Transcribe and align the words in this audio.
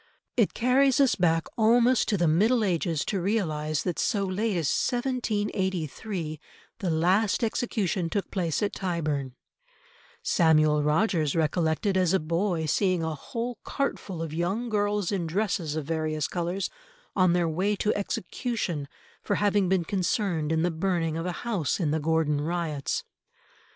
It 0.35 0.55
carries 0.55 0.99
us 0.99 1.13
back 1.13 1.45
almost 1.59 2.07
to 2.09 2.17
the 2.17 2.27
Middle 2.27 2.63
Ages 2.63 3.05
to 3.05 3.21
realise 3.21 3.83
that 3.83 3.99
so 3.99 4.23
late 4.25 4.57
as 4.57 4.67
1783 4.67 6.39
the 6.79 6.89
last 6.89 7.43
execution 7.43 8.09
took 8.09 8.31
place 8.31 8.63
at 8.63 8.73
Tyburn; 8.73 9.35
Samuel 10.23 10.81
Rogers 10.81 11.35
recollected 11.35 11.97
as 11.97 12.13
a 12.13 12.19
boy 12.19 12.65
seeing 12.65 13.03
a 13.03 13.13
whole 13.13 13.59
cartful 13.63 14.23
of 14.23 14.33
young 14.33 14.69
girls 14.69 15.11
in 15.11 15.27
dresses 15.27 15.75
of 15.75 15.85
various 15.85 16.27
colours 16.27 16.71
on 17.15 17.33
their 17.33 17.47
way 17.47 17.75
to 17.75 17.93
execution 17.93 18.87
for 19.21 19.35
having 19.35 19.69
been 19.69 19.85
concerned 19.85 20.51
in 20.51 20.63
the 20.63 20.71
burning 20.71 21.15
of 21.15 21.27
a 21.27 21.31
house 21.43 21.79
in 21.79 21.91
the 21.91 21.99
Gordon 21.99 22.41
Riots. 22.41 23.03